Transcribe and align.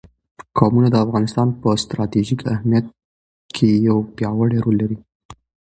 قومونه 0.57 0.87
د 0.91 0.95
افغانستان 1.05 1.47
په 1.61 1.69
ستراتیژیک 1.83 2.41
اهمیت 2.53 2.85
کې 3.55 3.69
یو 3.87 3.97
پیاوړی 4.15 4.57
رول 4.65 4.75
لري. 4.81 4.97